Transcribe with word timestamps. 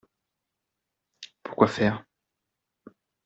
Pour 1.43 1.55
quoi 1.55 1.67
faire?… 1.67 2.05